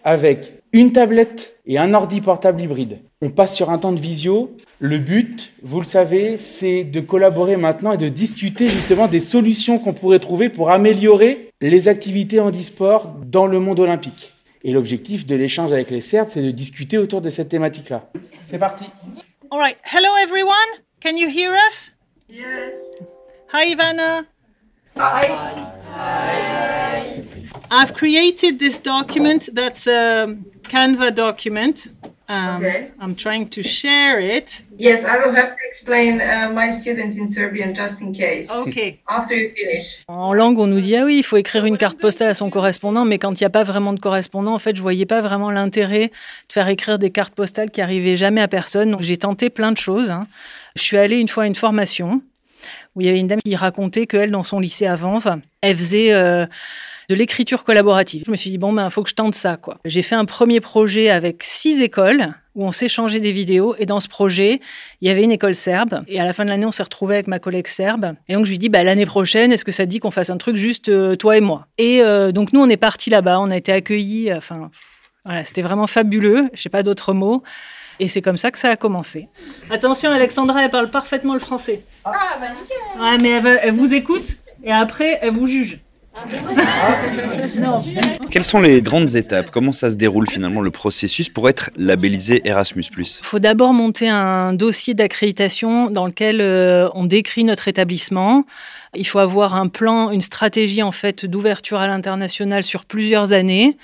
avec 0.03 0.53
une 0.73 0.91
tablette 0.91 1.59
et 1.67 1.77
un 1.77 1.93
ordi 1.93 2.19
portable 2.19 2.59
hybride. 2.59 2.97
On 3.21 3.29
passe 3.29 3.55
sur 3.55 3.69
un 3.69 3.77
temps 3.77 3.91
de 3.91 3.99
visio. 3.99 4.57
Le 4.79 4.97
but, 4.97 5.53
vous 5.61 5.81
le 5.81 5.85
savez, 5.85 6.39
c'est 6.39 6.83
de 6.83 6.99
collaborer 6.99 7.55
maintenant 7.55 7.91
et 7.91 7.97
de 7.97 8.09
discuter 8.09 8.67
justement 8.67 9.07
des 9.07 9.21
solutions 9.21 9.77
qu'on 9.77 9.93
pourrait 9.93 10.17
trouver 10.17 10.49
pour 10.49 10.71
améliorer 10.71 11.51
les 11.61 11.87
activités 11.87 12.39
handisport 12.39 13.13
dans 13.23 13.45
le 13.45 13.59
monde 13.59 13.79
olympique. 13.79 14.33
Et 14.63 14.71
l'objectif 14.71 15.27
de 15.27 15.35
l'échange 15.35 15.71
avec 15.71 15.91
les 15.91 16.01
Serbes, 16.01 16.29
c'est 16.31 16.41
de 16.41 16.49
discuter 16.49 16.97
autour 16.97 17.21
de 17.21 17.29
cette 17.29 17.49
thématique-là. 17.49 18.09
C'est 18.45 18.57
parti. 18.57 18.85
All 19.51 19.57
right. 19.57 19.79
Hello, 19.83 20.15
everyone. 20.15 20.67
Can 20.99 21.17
you 21.17 21.27
hear 21.27 21.55
us? 21.55 21.89
Yes. 22.27 22.75
Hi, 23.47 23.73
Ivana. 23.73 24.27
Hi. 24.95 25.25
Hi. 25.91 27.23
I've 27.71 27.95
created 27.95 28.59
this 28.59 28.77
document 28.77 29.49
that's 29.53 29.87
a 29.87 30.37
Canva 30.61 31.15
document. 31.15 31.87
Um, 32.31 32.57
Okay. 32.57 32.91
I'm 33.01 33.15
trying 33.15 33.47
to 33.49 33.63
share 33.63 34.19
it. 34.21 34.61
Yes, 34.77 35.03
I 35.03 35.17
will 35.17 35.33
have 35.35 35.49
to 35.49 35.55
explain 35.67 36.21
uh, 36.21 36.51
my 36.53 36.69
students 36.71 37.17
in 37.17 37.27
Serbian 37.27 37.73
just 37.73 38.01
in 38.01 38.13
case. 38.13 38.51
Okay. 38.67 38.99
After 39.07 39.35
you 39.35 39.49
finish. 39.55 40.03
En 40.07 40.31
langue, 40.33 40.59
on 40.59 40.67
nous 40.67 40.79
dit 40.79 40.95
ah 40.95 41.05
oui, 41.05 41.17
il 41.17 41.23
faut 41.23 41.37
écrire 41.37 41.65
une 41.65 41.75
carte 41.77 41.97
postale 41.99 42.29
à 42.29 42.33
son 42.35 42.51
correspondant, 42.51 43.03
mais 43.03 43.17
quand 43.17 43.31
il 43.39 43.43
n'y 43.43 43.47
a 43.47 43.49
pas 43.49 43.63
vraiment 43.63 43.93
de 43.93 43.99
correspondant, 43.99 44.53
en 44.53 44.59
fait, 44.59 44.75
je 44.75 44.81
voyais 44.81 45.07
pas 45.07 45.21
vraiment 45.21 45.49
l'intérêt 45.49 46.07
de 46.09 46.53
faire 46.53 46.67
écrire 46.67 46.99
des 46.99 47.09
cartes 47.09 47.33
postales 47.33 47.71
qui 47.71 47.81
arrivaient 47.81 48.15
jamais 48.15 48.41
à 48.41 48.47
personne. 48.47 48.91
Donc 48.91 49.01
j'ai 49.01 49.17
tenté 49.17 49.49
plein 49.49 49.71
de 49.71 49.77
choses. 49.77 50.11
hein. 50.11 50.27
Je 50.75 50.83
suis 50.83 50.97
allée 50.97 51.17
une 51.17 51.29
fois 51.29 51.43
à 51.43 51.47
une 51.47 51.55
formation 51.55 52.21
où 52.95 53.01
il 53.01 53.07
y 53.07 53.09
avait 53.09 53.19
une 53.19 53.27
dame 53.27 53.39
qui 53.43 53.55
racontait 53.55 54.05
qu'elle, 54.05 54.29
dans 54.29 54.43
son 54.43 54.59
lycée 54.59 54.85
avant, 54.85 55.15
enfin, 55.15 55.39
elle 55.61 55.75
faisait 55.77 56.13
euh, 56.13 56.45
de 57.09 57.15
l'écriture 57.15 57.63
collaborative. 57.63 58.23
Je 58.25 58.31
me 58.31 58.35
suis 58.35 58.51
dit 58.51 58.59
bon 58.59 58.71
ben 58.71 58.89
faut 58.89 59.01
que 59.01 59.09
je 59.09 59.15
tente 59.15 59.33
ça 59.33 59.57
quoi. 59.57 59.79
J'ai 59.83 60.03
fait 60.03 60.15
un 60.15 60.25
premier 60.25 60.61
projet 60.61 61.09
avec 61.09 61.43
six 61.43 61.81
écoles 61.81 62.35
où 62.55 62.63
on 62.63 62.71
s'échangeait 62.71 63.19
des 63.19 63.31
vidéos 63.31 63.75
et 63.79 63.87
dans 63.87 63.99
ce 63.99 64.07
projet 64.07 64.59
il 65.01 65.07
y 65.07 65.11
avait 65.11 65.23
une 65.23 65.31
école 65.31 65.55
serbe 65.55 66.03
et 66.07 66.19
à 66.19 66.23
la 66.23 66.33
fin 66.33 66.45
de 66.45 66.49
l'année 66.49 66.67
on 66.67 66.71
s'est 66.71 66.83
retrouvé 66.83 67.15
avec 67.15 67.27
ma 67.27 67.39
collègue 67.39 67.67
serbe 67.67 68.13
et 68.27 68.35
donc 68.35 68.45
je 68.45 68.51
lui 68.51 68.59
dis 68.59 68.69
bah 68.69 68.83
l'année 68.83 69.07
prochaine 69.07 69.51
est-ce 69.51 69.65
que 69.65 69.71
ça 69.71 69.85
te 69.85 69.89
dit 69.89 69.99
qu'on 69.99 70.11
fasse 70.11 70.29
un 70.29 70.37
truc 70.37 70.55
juste 70.55 70.89
euh, 70.89 71.15
toi 71.15 71.35
et 71.35 71.41
moi? 71.41 71.67
Et 71.79 72.01
euh, 72.03 72.31
donc 72.31 72.53
nous 72.53 72.61
on 72.61 72.69
est 72.69 72.77
parti 72.77 73.09
là-bas 73.09 73.39
on 73.39 73.49
a 73.49 73.57
été 73.57 73.71
accueillis 73.71 74.31
enfin 74.33 74.69
voilà 75.25 75.43
c'était 75.43 75.63
vraiment 75.63 75.87
fabuleux 75.87 76.49
je 76.53 76.61
sais 76.61 76.69
pas 76.69 76.83
d'autres 76.83 77.13
mots 77.13 77.41
et 77.99 78.07
c'est 78.07 78.21
comme 78.21 78.37
ça 78.37 78.49
que 78.49 78.57
ça 78.57 78.69
a 78.69 78.77
commencé. 78.77 79.27
Attention, 79.69 80.09
Alexandra, 80.11 80.63
elle 80.63 80.69
parle 80.69 80.89
parfaitement 80.89 81.33
le 81.33 81.41
français. 81.41 81.83
Ah, 82.05 82.37
bah 82.39 82.45
nickel. 82.47 82.77
Ouais, 82.97 83.17
mais 83.17 83.59
elle 83.61 83.73
vous 83.73 83.93
écoute 83.93 84.37
et 84.63 84.71
après, 84.71 85.19
elle 85.21 85.31
vous 85.31 85.47
juge. 85.47 85.79
Quelles 88.29 88.43
sont 88.43 88.61
les 88.61 88.81
grandes 88.81 89.15
étapes? 89.15 89.49
Comment 89.49 89.71
ça 89.71 89.89
se 89.89 89.95
déroule 89.95 90.29
finalement 90.29 90.61
le 90.61 90.71
processus 90.71 91.29
pour 91.29 91.49
être 91.49 91.71
labellisé 91.75 92.41
Erasmus 92.47 92.85
Il 92.97 93.05
faut 93.23 93.39
d'abord 93.39 93.73
monter 93.73 94.07
un 94.07 94.53
dossier 94.53 94.93
d'accréditation 94.93 95.89
dans 95.89 96.05
lequel 96.05 96.41
euh, 96.41 96.89
on 96.93 97.05
décrit 97.05 97.43
notre 97.43 97.67
établissement. 97.67 98.45
Il 98.95 99.07
faut 99.07 99.19
avoir 99.19 99.55
un 99.55 99.67
plan, 99.67 100.11
une 100.11 100.21
stratégie 100.21 100.83
en 100.83 100.91
fait 100.91 101.25
d'ouverture 101.25 101.79
à 101.79 101.87
l'international 101.87 102.63
sur 102.63 102.85
plusieurs 102.85 103.33
années. 103.33 103.77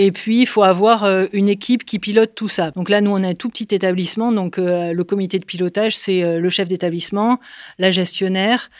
Et 0.00 0.12
puis, 0.12 0.42
il 0.42 0.46
faut 0.46 0.62
avoir 0.62 1.04
euh, 1.04 1.26
une 1.32 1.48
équipe 1.48 1.84
qui 1.84 1.98
pilote 1.98 2.32
tout 2.34 2.48
ça. 2.48 2.70
Donc 2.70 2.88
là, 2.88 3.00
nous, 3.00 3.10
on 3.10 3.22
a 3.24 3.28
un 3.28 3.34
tout 3.34 3.48
petit 3.48 3.74
établissement. 3.74 4.30
Donc, 4.30 4.58
euh, 4.58 4.92
le 4.92 5.04
comité 5.04 5.38
de 5.38 5.44
pilotage, 5.44 5.96
c'est 5.96 6.38
le 6.38 6.50
chef 6.50 6.68
d'établissement, 6.68 7.40
la 7.78 7.90
gestionnaire 7.90 8.70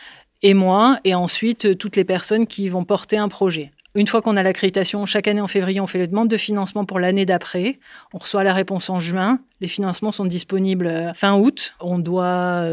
et 0.42 0.54
moi. 0.54 0.98
Et 1.04 1.14
ensuite, 1.14 1.78
toutes 1.78 1.96
les 1.96 2.04
personnes 2.04 2.46
qui 2.46 2.68
vont 2.68 2.84
porter 2.84 3.16
un 3.16 3.28
projet. 3.28 3.72
Une 3.94 4.06
fois 4.06 4.22
qu'on 4.22 4.36
a 4.36 4.42
l'accréditation, 4.42 5.06
chaque 5.06 5.26
année 5.26 5.40
en 5.40 5.48
février, 5.48 5.80
on 5.80 5.86
fait 5.86 5.98
les 5.98 6.06
demandes 6.06 6.28
de 6.28 6.36
financement 6.36 6.84
pour 6.84 7.00
l'année 7.00 7.26
d'après. 7.26 7.78
On 8.12 8.18
reçoit 8.18 8.44
la 8.44 8.52
réponse 8.52 8.90
en 8.90 9.00
juin. 9.00 9.40
Les 9.60 9.66
financements 9.66 10.12
sont 10.12 10.26
disponibles 10.26 11.12
fin 11.14 11.34
août. 11.34 11.74
On 11.80 11.98
doit 11.98 12.64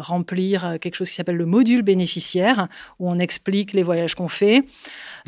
remplir 0.00 0.76
quelque 0.80 0.96
chose 0.96 1.08
qui 1.08 1.14
s'appelle 1.14 1.36
le 1.36 1.46
module 1.46 1.82
bénéficiaire, 1.82 2.68
où 2.98 3.08
on 3.08 3.18
explique 3.18 3.72
les 3.72 3.82
voyages 3.82 4.14
qu'on 4.16 4.28
fait. 4.28 4.64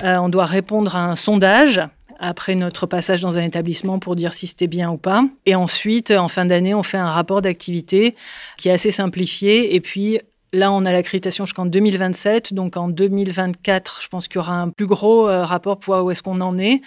on 0.02 0.28
doit 0.28 0.44
répondre 0.44 0.96
à 0.96 1.04
un 1.04 1.16
sondage 1.16 1.80
après 2.18 2.56
notre 2.56 2.86
passage 2.86 3.20
dans 3.20 3.38
un 3.38 3.42
établissement 3.42 4.00
pour 4.00 4.16
dire 4.16 4.32
si 4.32 4.48
c'était 4.48 4.66
bien 4.66 4.90
ou 4.90 4.96
pas. 4.96 5.24
Et 5.46 5.54
ensuite, 5.54 6.10
en 6.10 6.28
fin 6.28 6.44
d'année, 6.44 6.74
on 6.74 6.82
fait 6.82 6.98
un 6.98 7.10
rapport 7.10 7.42
d'activité 7.42 8.16
qui 8.58 8.68
est 8.68 8.72
assez 8.72 8.90
simplifié. 8.90 9.76
Et 9.76 9.80
puis, 9.80 10.18
Là, 10.54 10.72
on 10.72 10.86
a 10.86 10.92
l'accréditation 10.92 11.44
jusqu'en 11.44 11.66
2027. 11.66 12.54
Donc 12.54 12.78
en 12.78 12.88
2024, 12.88 14.00
je 14.02 14.08
pense 14.08 14.28
qu'il 14.28 14.36
y 14.36 14.38
aura 14.38 14.54
un 14.54 14.70
plus 14.70 14.86
gros 14.86 15.28
euh, 15.28 15.44
rapport 15.44 15.78
pour 15.78 15.94
voir 15.94 16.04
où 16.06 16.10
est-ce 16.10 16.22
qu'on 16.22 16.40
en 16.40 16.58
est. 16.58 16.80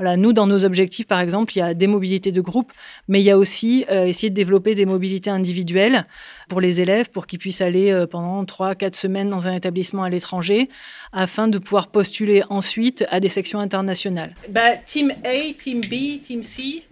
Nous, 0.00 0.34
dans 0.34 0.46
nos 0.46 0.66
objectifs, 0.66 1.06
par 1.06 1.20
exemple, 1.20 1.56
il 1.56 1.60
y 1.60 1.62
a 1.62 1.72
des 1.72 1.86
mobilités 1.86 2.30
de 2.30 2.40
groupe, 2.42 2.72
mais 3.08 3.20
il 3.20 3.24
y 3.24 3.30
a 3.30 3.38
aussi 3.38 3.86
euh, 3.90 4.04
essayer 4.04 4.28
de 4.28 4.34
développer 4.34 4.74
des 4.74 4.84
mobilités 4.84 5.30
individuelles 5.30 6.06
pour 6.48 6.60
les 6.60 6.82
élèves, 6.82 7.10
pour 7.10 7.26
qu'ils 7.26 7.38
puissent 7.38 7.62
aller 7.62 7.90
euh, 7.90 8.06
pendant 8.06 8.44
3-4 8.44 8.94
semaines 8.94 9.30
dans 9.30 9.48
un 9.48 9.54
établissement 9.54 10.02
à 10.02 10.10
l'étranger, 10.10 10.68
afin 11.12 11.48
de 11.48 11.58
pouvoir 11.58 11.88
postuler 11.88 12.42
ensuite 12.50 13.06
à 13.10 13.20
des 13.20 13.30
sections 13.30 13.60
internationales. 13.60 14.34
Bah, 14.50 14.76
team 14.84 15.14
A, 15.24 15.54
Team 15.56 15.80
B, 15.80 16.20
Team 16.20 16.42
C, 16.42 16.84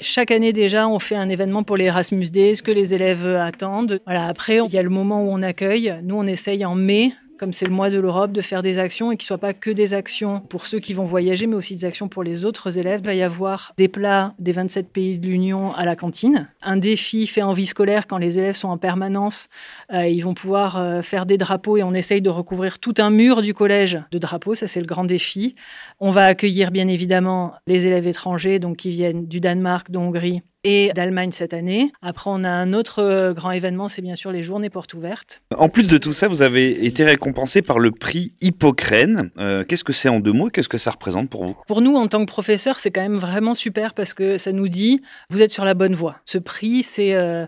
chaque 0.00 0.30
année 0.30 0.52
déjà, 0.52 0.88
on 0.88 0.98
fait 0.98 1.16
un 1.16 1.28
événement 1.28 1.62
pour 1.62 1.76
les 1.76 1.86
Erasmus 1.86 2.26
Days, 2.26 2.56
ce 2.56 2.62
que 2.62 2.70
les 2.70 2.94
élèves 2.94 3.26
attendent. 3.26 4.00
Voilà, 4.06 4.26
après, 4.26 4.58
il 4.66 4.72
y 4.72 4.78
a 4.78 4.82
le 4.82 4.90
moment 4.90 5.24
où 5.24 5.28
on 5.30 5.42
accueille. 5.42 5.94
Nous, 6.02 6.16
on 6.16 6.26
essaye 6.26 6.64
en 6.64 6.74
mai 6.74 7.12
comme 7.40 7.54
c'est 7.54 7.64
le 7.64 7.72
mois 7.72 7.88
de 7.88 7.98
l'Europe, 7.98 8.32
de 8.32 8.42
faire 8.42 8.60
des 8.60 8.78
actions 8.78 9.10
et 9.10 9.16
qui 9.16 9.24
ne 9.24 9.28
soient 9.28 9.38
pas 9.38 9.54
que 9.54 9.70
des 9.70 9.94
actions 9.94 10.40
pour 10.40 10.66
ceux 10.66 10.78
qui 10.78 10.92
vont 10.92 11.06
voyager, 11.06 11.46
mais 11.46 11.56
aussi 11.56 11.74
des 11.74 11.86
actions 11.86 12.06
pour 12.06 12.22
les 12.22 12.44
autres 12.44 12.76
élèves. 12.76 13.00
Il 13.02 13.06
va 13.06 13.14
y 13.14 13.22
avoir 13.22 13.72
des 13.78 13.88
plats 13.88 14.34
des 14.38 14.52
27 14.52 14.90
pays 14.90 15.18
de 15.18 15.26
l'Union 15.26 15.72
à 15.72 15.86
la 15.86 15.96
cantine. 15.96 16.50
Un 16.60 16.76
défi 16.76 17.26
fait 17.26 17.40
en 17.40 17.54
vie 17.54 17.64
scolaire 17.64 18.06
quand 18.06 18.18
les 18.18 18.38
élèves 18.38 18.56
sont 18.56 18.68
en 18.68 18.76
permanence. 18.76 19.48
Euh, 19.90 20.06
ils 20.06 20.20
vont 20.20 20.34
pouvoir 20.34 20.76
euh, 20.76 21.00
faire 21.00 21.24
des 21.24 21.38
drapeaux 21.38 21.78
et 21.78 21.82
on 21.82 21.94
essaye 21.94 22.20
de 22.20 22.28
recouvrir 22.28 22.78
tout 22.78 22.94
un 22.98 23.08
mur 23.08 23.40
du 23.40 23.54
collège 23.54 23.98
de 24.10 24.18
drapeaux. 24.18 24.54
Ça, 24.54 24.68
c'est 24.68 24.80
le 24.80 24.86
grand 24.86 25.04
défi. 25.04 25.54
On 25.98 26.10
va 26.10 26.26
accueillir 26.26 26.70
bien 26.70 26.88
évidemment 26.88 27.54
les 27.66 27.86
élèves 27.86 28.06
étrangers, 28.06 28.58
donc 28.58 28.76
qui 28.76 28.90
viennent 28.90 29.26
du 29.26 29.40
Danemark, 29.40 29.90
de 29.90 29.96
Hongrie, 29.96 30.42
et 30.64 30.92
d'Allemagne 30.94 31.32
cette 31.32 31.54
année. 31.54 31.92
Après, 32.02 32.30
on 32.30 32.44
a 32.44 32.50
un 32.50 32.72
autre 32.72 33.02
euh, 33.02 33.32
grand 33.32 33.50
événement, 33.50 33.88
c'est 33.88 34.02
bien 34.02 34.14
sûr 34.14 34.32
les 34.32 34.42
journées 34.42 34.70
portes 34.70 34.94
ouvertes. 34.94 35.42
En 35.56 35.68
plus 35.68 35.88
de 35.88 35.98
tout 35.98 36.12
ça, 36.12 36.28
vous 36.28 36.42
avez 36.42 36.84
été 36.84 37.04
récompensé 37.04 37.62
par 37.62 37.78
le 37.78 37.90
prix 37.90 38.34
Hippocrène. 38.40 39.30
Euh, 39.38 39.64
qu'est-ce 39.64 39.84
que 39.84 39.92
c'est 39.92 40.08
en 40.08 40.20
deux 40.20 40.32
mots 40.32 40.50
Qu'est-ce 40.50 40.68
que 40.68 40.78
ça 40.78 40.90
représente 40.90 41.30
pour 41.30 41.44
vous? 41.44 41.56
Pour 41.66 41.80
nous, 41.80 41.96
en 41.96 42.06
tant 42.08 42.20
que 42.20 42.30
professeur, 42.30 42.78
c'est 42.78 42.90
quand 42.90 43.00
même 43.00 43.18
vraiment 43.18 43.54
super 43.54 43.94
parce 43.94 44.14
que 44.14 44.38
ça 44.38 44.52
nous 44.52 44.68
dit, 44.68 45.00
vous 45.30 45.42
êtes 45.42 45.52
sur 45.52 45.64
la 45.64 45.74
bonne 45.74 45.94
voie. 45.94 46.16
Ce 46.24 46.38
prix, 46.38 46.82
c'est... 46.82 47.14
Euh, 47.14 47.46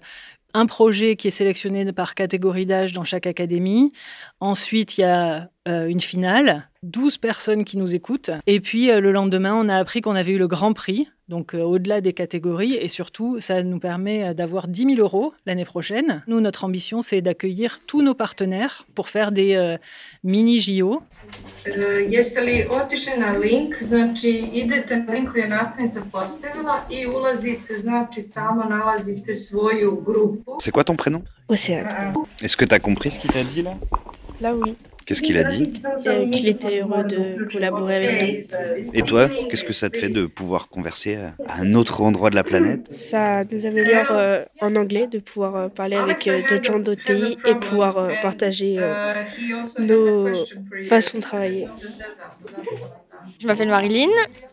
un 0.54 0.66
projet 0.66 1.16
qui 1.16 1.28
est 1.28 1.30
sélectionné 1.30 1.90
par 1.94 2.14
catégorie 2.14 2.66
d'âge 2.66 2.92
dans 2.92 3.04
chaque 3.04 3.26
académie. 3.26 3.90
Ensuite, 4.38 4.98
il 4.98 5.00
y 5.00 5.04
a 5.04 5.48
une 5.64 6.00
finale, 6.00 6.68
12 6.82 7.16
personnes 7.16 7.64
qui 7.64 7.78
nous 7.78 7.94
écoutent. 7.94 8.30
Et 8.46 8.60
puis, 8.60 8.88
le 8.88 9.12
lendemain, 9.12 9.54
on 9.54 9.70
a 9.70 9.78
appris 9.78 10.02
qu'on 10.02 10.14
avait 10.14 10.32
eu 10.32 10.36
le 10.36 10.48
grand 10.48 10.74
prix 10.74 11.08
donc 11.32 11.54
euh, 11.54 11.62
au-delà 11.62 12.02
des 12.02 12.12
catégories, 12.12 12.74
et 12.74 12.88
surtout, 12.88 13.40
ça 13.40 13.62
nous 13.62 13.78
permet 13.78 14.18
euh, 14.22 14.34
d'avoir 14.34 14.68
10 14.68 14.96
000 14.96 15.00
euros 15.00 15.32
l'année 15.46 15.64
prochaine. 15.64 16.22
Nous, 16.26 16.40
notre 16.42 16.64
ambition, 16.64 17.00
c'est 17.00 17.22
d'accueillir 17.22 17.80
tous 17.86 18.02
nos 18.02 18.12
partenaires 18.12 18.84
pour 18.94 19.08
faire 19.08 19.32
des 19.32 19.54
euh, 19.54 19.78
mini 20.22 20.60
JO. 20.60 21.02
jeste 22.10 22.40
li 22.48 22.56
otišli 22.68 23.14
na 23.18 23.32
link, 23.44 23.76
znači 23.80 24.30
idete 24.52 24.96
na 24.96 25.12
link 25.12 25.30
koji 25.32 25.42
je 25.42 25.48
nastavnica 25.48 26.00
postavila 26.12 26.76
i 26.90 27.06
ulazite, 27.06 27.76
znači 27.78 28.22
tamo 28.34 28.64
nalazite 28.64 29.34
svoju 29.34 30.02
grupu. 30.06 30.50
C'est 30.58 30.72
quoi 30.72 30.84
ton 30.84 30.96
prénom? 30.96 31.22
Océane. 31.48 31.88
Est-ce 32.42 32.56
que 32.56 32.66
tu 32.66 32.74
as 32.74 32.80
compris 32.88 33.10
ce 33.10 33.18
qu'il 33.20 33.30
t'a 33.30 33.44
dit 33.54 33.62
là? 33.62 33.74
Là, 34.40 34.54
oui. 34.54 34.74
Qu'est-ce 35.06 35.22
qu'il 35.22 35.36
a 35.38 35.44
dit 35.44 35.72
Euh, 36.06 36.28
Qu'il 36.30 36.48
était 36.48 36.80
heureux 36.80 37.04
de 37.04 37.44
collaborer 37.50 37.96
avec 37.96 38.46
nous. 38.48 38.90
Et 38.94 39.02
toi, 39.02 39.28
qu'est-ce 39.48 39.64
que 39.64 39.72
ça 39.72 39.90
te 39.90 39.98
fait 39.98 40.08
de 40.08 40.26
pouvoir 40.26 40.68
converser 40.68 41.16
à 41.16 41.34
un 41.60 41.74
autre 41.74 42.00
endroit 42.02 42.30
de 42.30 42.34
la 42.36 42.44
planète 42.44 42.88
Ça 42.90 43.44
nous 43.50 43.66
améliore 43.66 44.06
euh, 44.10 44.44
en 44.60 44.74
anglais 44.76 45.06
de 45.06 45.18
pouvoir 45.18 45.56
euh, 45.56 45.68
parler 45.68 45.96
avec 45.96 46.26
euh, 46.28 46.42
d'autres 46.48 46.64
gens 46.64 46.78
d'autres 46.78 47.04
pays 47.04 47.36
et 47.46 47.54
pouvoir 47.54 47.98
euh, 47.98 48.12
partager 48.22 48.78
nos 49.78 50.28
façons 50.88 51.18
de 51.18 51.22
travailler. 51.22 51.66
Je 53.40 53.46
m'appelle 53.46 53.68
Marilyn. 53.68 54.08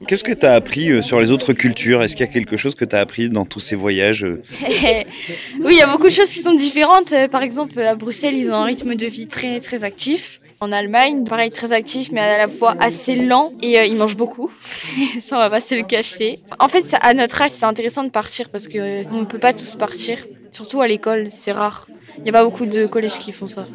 Qu'est-ce 0.07 0.23
que 0.23 0.31
tu 0.33 0.45
as 0.45 0.53
appris 0.53 0.91
euh, 0.91 1.01
sur 1.01 1.19
les 1.19 1.31
autres 1.31 1.53
cultures? 1.53 2.01
Est-ce 2.03 2.15
qu'il 2.15 2.25
y 2.25 2.29
a 2.29 2.31
quelque 2.31 2.57
chose 2.57 2.75
que 2.75 2.85
tu 2.85 2.95
as 2.95 2.99
appris 2.99 3.29
dans 3.29 3.45
tous 3.45 3.59
ces 3.59 3.75
voyages 3.75 4.23
euh? 4.23 4.41
Oui, 5.61 5.73
il 5.73 5.77
y 5.77 5.81
a 5.81 5.87
beaucoup 5.91 6.07
de 6.07 6.13
choses 6.13 6.29
qui 6.29 6.39
sont 6.39 6.53
différentes. 6.55 7.11
Euh, 7.11 7.27
Par 7.27 7.43
exemple, 7.43 7.79
à 7.81 7.95
Bruxelles, 7.95 8.35
ils 8.35 8.49
ont 8.49 8.55
un 8.55 8.63
rythme 8.65 8.95
de 8.95 9.05
vie 9.05 9.27
très 9.27 9.59
très 9.59 9.83
actif. 9.83 10.41
En 10.61 10.73
Allemagne, 10.73 11.23
pareil, 11.23 11.51
très 11.51 11.71
actif, 11.71 12.09
mais 12.11 12.19
à 12.19 12.37
la 12.37 12.47
fois 12.49 12.75
assez 12.81 13.15
lent 13.15 13.53
et 13.61 13.79
euh, 13.79 13.85
ils 13.85 13.95
mangent 13.95 14.17
beaucoup. 14.17 14.51
ça, 15.21 15.37
on 15.37 15.39
va 15.39 15.49
pas 15.49 15.61
se 15.61 15.73
le 15.73 15.83
cacher. 15.83 16.39
En 16.59 16.67
fait, 16.67 16.85
ça- 16.85 16.97
à 16.97 17.13
notre 17.13 17.41
âge, 17.41 17.51
c'est 17.51 17.63
intéressant 17.65 18.03
de 18.03 18.09
partir 18.09 18.49
parce 18.49 18.67
que 18.67 18.77
euh, 18.77 19.03
on 19.11 19.21
ne 19.21 19.25
peut 19.25 19.39
pas 19.39 19.53
tous 19.53 19.75
partir. 19.75 20.25
Surtout 20.51 20.81
à 20.81 20.87
l'école, 20.87 21.29
c'est 21.31 21.53
rare. 21.53 21.87
Il 22.17 22.23
n'y 22.23 22.29
a 22.29 22.33
pas 22.33 22.43
beaucoup 22.43 22.65
de 22.65 22.87
collèges 22.87 23.19
qui 23.19 23.31
font 23.31 23.47
ça. 23.47 23.67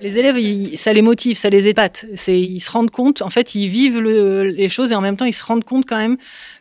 Les 0.00 0.18
élèves, 0.18 0.76
ça 0.76 0.92
les 0.92 1.02
motive, 1.02 1.36
ça 1.36 1.48
les 1.50 1.68
épate. 1.68 2.06
Ils 2.28 2.60
se 2.60 2.70
rendent 2.70 2.90
compte, 2.90 3.20
en 3.22 3.30
fait, 3.30 3.54
ils 3.54 3.68
vivent 3.68 4.00
le- 4.00 4.42
les 4.44 4.68
choses 4.68 4.92
et 4.92 4.94
en 4.94 5.00
même 5.00 5.16
temps, 5.16 5.24
ils 5.24 5.32
se 5.32 5.44
rendent 5.44 5.64
compte 5.64 5.86
quand 5.86 5.96
même 5.96 6.16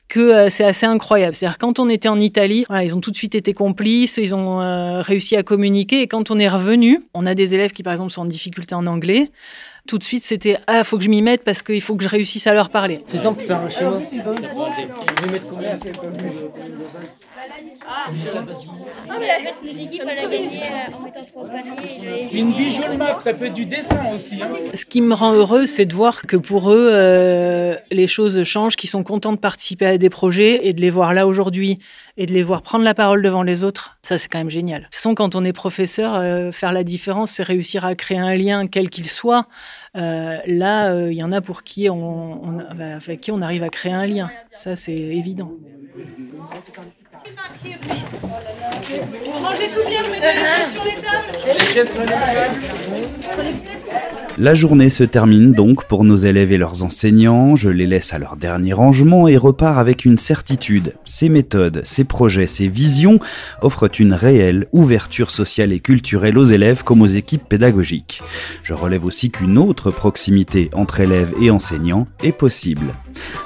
que 0.08 0.20
euh, 0.20 0.50
c'est 0.50 0.64
assez 0.64 0.86
incroyable. 0.86 1.36
C'est-à-dire 1.36 1.58
quand 1.58 1.80
on 1.80 1.90
était 1.90 2.08
en 2.08 2.20
Italie, 2.20 2.66
voilà, 2.68 2.84
ils 2.84 2.96
ont 2.96 3.02
tout 3.02 3.12
de 3.12 3.16
suite 3.18 3.36
été 3.36 3.54
complices, 3.54 4.18
ils 4.18 4.34
ont 4.34 4.62
euh, 4.62 5.02
réussi 5.02 5.36
à 5.36 5.44
communiquer 5.44 6.02
et 6.02 6.08
quand 6.08 6.32
on 6.32 6.40
est 6.40 6.48
revenu, 6.50 7.04
on 7.14 7.26
a 7.26 7.36
des 7.36 7.54
élèves 7.56 7.72
qui 7.72 7.84
par 7.84 7.94
exemple 7.94 8.12
sont 8.12 8.22
en 8.22 8.26
difficulté 8.26 8.74
en 8.74 8.88
anglais. 8.88 9.30
Tout 9.88 9.98
de 9.98 10.04
suite, 10.04 10.24
c'était 10.24 10.58
ah, 10.68 10.84
faut 10.84 10.98
que 10.98 11.04
je 11.04 11.10
m'y 11.10 11.22
mette 11.22 11.44
parce 11.44 11.62
qu'il 11.62 11.82
faut 11.82 11.96
que 11.96 12.04
je 12.04 12.10
réussisse 12.10 12.48
à 12.48 12.54
leur 12.54 12.70
parler. 12.70 13.00
C'est 13.08 13.18
simple, 13.20 13.42
faire 13.42 13.60
un 13.62 13.70
schéma. 13.70 14.00
Je 18.14 18.32
vais 18.32 18.42
mettre 18.42 18.70
combien 21.34 21.62
C'est 22.30 22.38
une 22.38 22.52
visual 22.52 22.98
map, 22.98 23.20
ça 23.20 23.34
peut 23.34 23.46
être 23.46 23.54
du 23.54 23.66
dessin 23.66 24.16
aussi. 24.16 24.42
Hein. 24.42 24.50
Ce 24.74 24.86
qui 24.86 25.02
me 25.02 25.14
rend 25.14 25.34
heureuse, 25.34 25.70
c'est 25.70 25.86
de 25.86 25.94
voir 25.94 26.24
que 26.24 26.38
pour 26.38 26.72
eux, 26.72 26.90
euh, 26.92 27.76
les 27.92 28.08
choses 28.08 28.44
changent, 28.44 28.76
qu'ils 28.76 28.90
sont 28.90 29.04
contents 29.04 29.34
de 29.34 29.38
participer 29.38 29.86
à 29.86 29.98
des 29.98 30.10
projets 30.10 30.68
et 30.68 30.74
de 30.74 30.82
les 30.82 30.90
voir 30.90 31.14
là 31.14 31.28
aujourd'hui 31.28 31.78
et 32.18 32.26
de 32.26 32.34
les 32.34 32.44
voir 32.44 32.62
prendre 32.62 32.84
la 32.84 32.94
parole 32.94 33.22
devant 33.22 33.44
les 33.44 33.64
autres. 33.64 33.98
Ça, 34.02 34.18
c'est 34.18 34.28
quand 34.28 34.40
même 34.40 34.50
génial. 34.50 34.82
De 34.82 34.86
toute 34.86 34.96
façon, 34.96 35.16
quand 35.16 35.36
on 35.36 35.44
est 35.44 35.54
professeur, 35.54 36.16
euh, 36.16 36.52
faire 36.52 36.74
la 36.74 36.84
différence, 36.84 37.32
c'est 37.32 37.44
réussir 37.44 37.86
à 37.86 37.96
créer 37.96 38.20
un 38.20 38.36
lien, 38.36 38.68
quel 38.68 38.90
qu'il 38.90 39.06
soit. 39.06 39.48
Euh, 39.96 40.38
là, 40.46 41.08
il 41.08 41.18
y 41.18 41.24
en 41.24 41.32
a 41.32 41.42
pour 41.42 41.64
qui 41.64 41.88
bah, 41.88 42.96
avec 42.96 43.22
qui 43.22 43.32
on 43.32 43.42
arrive 43.42 43.64
à 43.64 43.70
créer 43.70 43.94
un 43.94 44.06
lien. 44.06 44.30
Ça, 44.56 44.76
c'est 44.76 44.94
évident. 44.94 45.52
Rangez 49.44 49.70
tout 49.70 49.88
bien, 49.88 50.02
mettez 50.10 50.34
les 50.34 50.46
chaises 50.46 50.72
sur 50.74 50.84
les 50.86 52.08
tables. 52.08 52.28
La 54.40 54.54
journée 54.54 54.92
se 54.92 55.04
termine 55.04 55.52
donc 55.52 55.86
pour 55.86 56.04
nos 56.04 56.16
élèves 56.16 56.52
et 56.52 56.60
leurs 56.60 56.84
enseignants, 56.84 57.56
je 57.56 57.72
les 57.72 57.88
laisse 57.88 58.14
à 58.14 58.20
leur 58.20 58.38
dernier 58.38 58.72
rangement 58.72 59.28
et 59.28 59.36
repars 59.36 59.80
avec 59.80 60.06
une 60.06 60.18
certitude. 60.18 60.94
Ces 61.06 61.28
méthodes, 61.28 61.82
ces 61.84 62.04
projets, 62.04 62.46
ces 62.46 62.68
visions 62.68 63.20
offrent 63.64 63.90
une 64.00 64.14
réelle 64.14 64.68
ouverture 64.74 65.32
sociale 65.32 65.74
et 65.74 65.80
culturelle 65.80 66.38
aux 66.38 66.44
élèves 66.44 66.84
comme 66.84 67.02
aux 67.02 67.08
équipes 67.08 67.50
pédagogiques. 67.50 68.22
Je 68.62 68.76
relève 68.76 69.06
aussi 69.06 69.32
qu'une 69.32 69.58
autre 69.58 69.90
proximité 69.90 70.70
entre 70.74 71.00
élèves 71.00 71.34
et 71.42 71.50
enseignants 71.50 72.08
est 72.22 72.32
possible. 72.32 72.94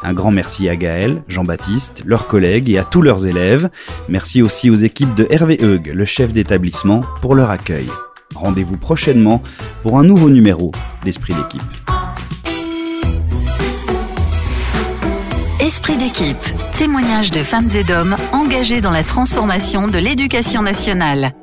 Un 0.03 0.11
grand 0.11 0.31
merci 0.31 0.67
à 0.67 0.75
Gaël, 0.75 1.21
Jean-Baptiste, 1.29 2.03
leurs 2.05 2.27
collègues 2.27 2.69
et 2.69 2.77
à 2.77 2.83
tous 2.83 3.01
leurs 3.01 3.27
élèves. 3.27 3.69
Merci 4.09 4.41
aussi 4.41 4.69
aux 4.69 4.75
équipes 4.75 5.15
de 5.15 5.25
Hervé 5.29 5.57
Heug, 5.63 5.93
le 5.95 6.03
chef 6.03 6.33
d'établissement, 6.33 7.01
pour 7.21 7.33
leur 7.33 7.49
accueil. 7.49 7.87
Rendez-vous 8.35 8.77
prochainement 8.77 9.41
pour 9.83 9.99
un 9.99 10.03
nouveau 10.03 10.29
numéro 10.29 10.71
d'Esprit 11.03 11.33
d'équipe. 11.33 11.61
Esprit 15.59 15.97
d'équipe, 15.97 16.37
témoignage 16.77 17.31
de 17.31 17.43
femmes 17.43 17.69
et 17.75 17.83
d'hommes 17.83 18.15
engagés 18.33 18.81
dans 18.81 18.91
la 18.91 19.03
transformation 19.03 19.87
de 19.87 19.97
l'éducation 19.97 20.63
nationale. 20.63 21.33